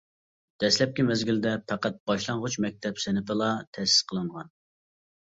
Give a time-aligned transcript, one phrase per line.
[0.61, 4.49] دەسلەپكى مەزگىلدە پەقەت باشلانغۇچ مەكتەپ سىنىپىلا تەسىس قىلىنغان.